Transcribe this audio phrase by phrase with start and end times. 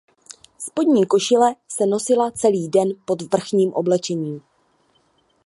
[0.57, 4.41] Spodní košile se nosila celý den pod vrchním oblečením.